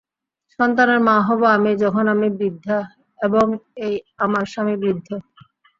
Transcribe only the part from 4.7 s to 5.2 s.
বৃদ্ধ!